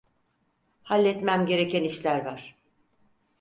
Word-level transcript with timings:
Halletmem 0.83 1.45
gereken 1.45 1.83
işler 1.83 2.25
var. 2.25 2.55